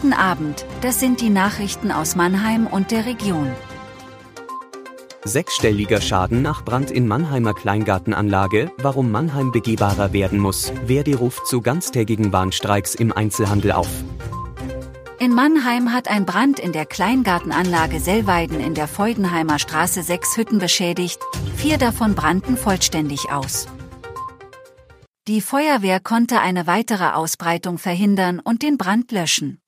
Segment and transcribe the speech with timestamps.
[0.00, 3.50] Guten Abend, das sind die Nachrichten aus Mannheim und der Region.
[5.24, 10.72] Sechsstelliger Schaden nach Brand in Mannheimer Kleingartenanlage, warum Mannheim begehbarer werden muss.
[10.86, 13.88] Verdi ruft zu ganztägigen Warnstreiks im Einzelhandel auf.
[15.18, 20.60] In Mannheim hat ein Brand in der Kleingartenanlage Sellweiden in der Feudenheimer Straße sechs Hütten
[20.60, 21.18] beschädigt,
[21.56, 23.66] vier davon brannten vollständig aus.
[25.26, 29.60] Die Feuerwehr konnte eine weitere Ausbreitung verhindern und den Brand löschen.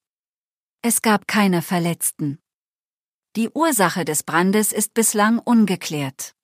[0.83, 2.39] Es gab keine Verletzten.
[3.37, 6.35] Die Ursache des Brandes ist bislang ungeklärt.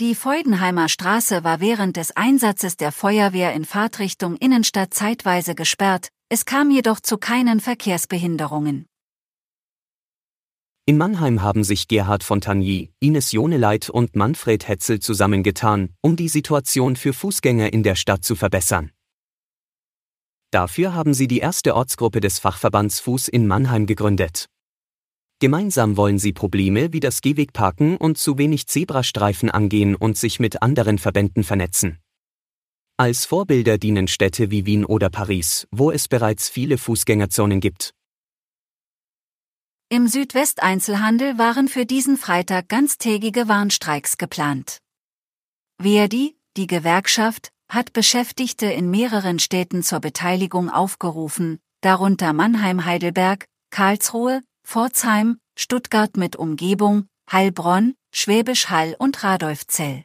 [0.00, 6.46] Die Feudenheimer Straße war während des Einsatzes der Feuerwehr in Fahrtrichtung Innenstadt zeitweise gesperrt, es
[6.46, 8.86] kam jedoch zu keinen Verkehrsbehinderungen.
[10.84, 16.96] In Mannheim haben sich Gerhard Fontagny, Ines Joneleit und Manfred Hetzel zusammengetan, um die Situation
[16.96, 18.90] für Fußgänger in der Stadt zu verbessern.
[20.54, 24.46] Dafür haben sie die erste Ortsgruppe des Fachverbands Fuß in Mannheim gegründet.
[25.40, 30.62] Gemeinsam wollen sie Probleme wie das Gehwegparken und zu wenig Zebrastreifen angehen und sich mit
[30.62, 31.98] anderen Verbänden vernetzen.
[32.96, 37.92] Als Vorbilder dienen Städte wie Wien oder Paris, wo es bereits viele Fußgängerzonen gibt.
[39.88, 44.78] Im Südwesteinzelhandel waren für diesen Freitag ganztägige Warnstreiks geplant.
[45.82, 55.38] Verdi, die Gewerkschaft, hat Beschäftigte in mehreren Städten zur Beteiligung aufgerufen, darunter Mannheim-Heidelberg, Karlsruhe, Pforzheim,
[55.56, 60.04] Stuttgart mit Umgebung, Heilbronn, Schwäbisch Hall und Radolfzell.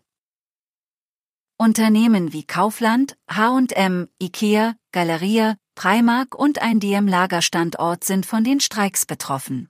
[1.58, 9.70] Unternehmen wie Kaufland, H&M, Ikea, Galeria, Primark und ein DM-Lagerstandort sind von den Streiks betroffen.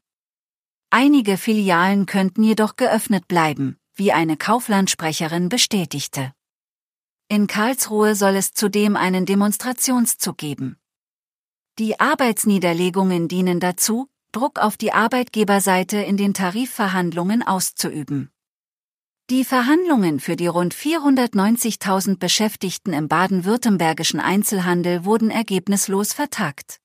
[0.90, 6.34] Einige Filialen könnten jedoch geöffnet bleiben, wie eine Kaufland-Sprecherin bestätigte.
[7.32, 10.78] In Karlsruhe soll es zudem einen Demonstrationszug geben.
[11.78, 18.32] Die Arbeitsniederlegungen dienen dazu, Druck auf die Arbeitgeberseite in den Tarifverhandlungen auszuüben.
[19.30, 26.80] Die Verhandlungen für die rund 490.000 Beschäftigten im baden-württembergischen Einzelhandel wurden ergebnislos vertagt.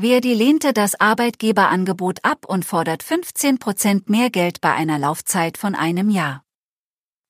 [0.00, 5.76] Verdi lehnte das Arbeitgeberangebot ab und fordert 15 Prozent mehr Geld bei einer Laufzeit von
[5.76, 6.43] einem Jahr.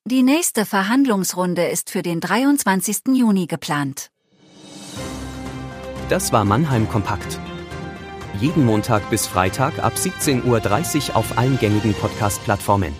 [0.06, 3.14] Die nächste Verhandlungsrunde ist für den 23.
[3.14, 4.10] Juni geplant.
[6.10, 7.40] Das war Mannheim Kompakt.
[8.38, 12.92] Jeden Montag bis Freitag ab 17.30 Uhr auf allen gängigen Podcast-Plattformen.